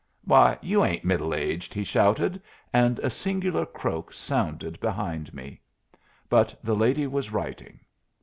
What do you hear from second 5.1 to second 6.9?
me. But the